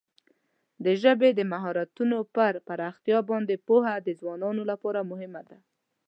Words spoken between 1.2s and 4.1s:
د مهارتونو پر پراختیا باندې پوهه د